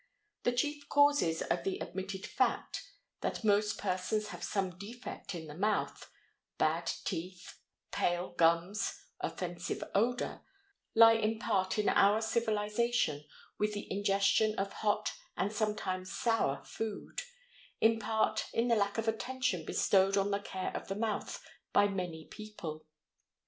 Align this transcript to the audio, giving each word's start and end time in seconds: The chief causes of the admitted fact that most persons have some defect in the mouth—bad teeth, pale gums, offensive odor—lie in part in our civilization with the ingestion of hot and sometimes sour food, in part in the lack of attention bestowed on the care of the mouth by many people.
The 0.41 0.51
chief 0.51 0.89
causes 0.89 1.43
of 1.43 1.63
the 1.63 1.77
admitted 1.77 2.25
fact 2.25 2.81
that 3.19 3.43
most 3.43 3.77
persons 3.77 4.29
have 4.29 4.43
some 4.43 4.79
defect 4.79 5.35
in 5.35 5.45
the 5.45 5.53
mouth—bad 5.53 6.87
teeth, 7.05 7.59
pale 7.91 8.31
gums, 8.31 8.99
offensive 9.19 9.83
odor—lie 9.93 11.13
in 11.13 11.37
part 11.37 11.77
in 11.77 11.87
our 11.87 12.19
civilization 12.19 13.25
with 13.59 13.73
the 13.75 13.85
ingestion 13.91 14.57
of 14.57 14.73
hot 14.73 15.11
and 15.37 15.53
sometimes 15.53 16.11
sour 16.11 16.63
food, 16.65 17.21
in 17.79 17.99
part 17.99 18.47
in 18.55 18.69
the 18.69 18.75
lack 18.75 18.97
of 18.97 19.07
attention 19.07 19.63
bestowed 19.63 20.17
on 20.17 20.31
the 20.31 20.39
care 20.39 20.75
of 20.75 20.87
the 20.87 20.95
mouth 20.95 21.45
by 21.73 21.87
many 21.87 22.25
people. 22.25 22.87